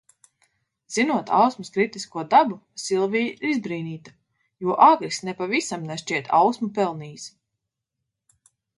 Zinot 0.93 1.27
Ausmas 1.39 1.69
kritisko 1.75 2.23
dabu, 2.31 2.57
Silvija 2.85 3.29
ir 3.33 3.47
izbrīnīta, 3.51 4.17
jo 4.67 4.81
Agris 4.89 5.23
nepavisam 5.31 5.89
nešķiet 5.95 6.35
Ausmu 6.43 6.75
pelnījis. 6.81 7.33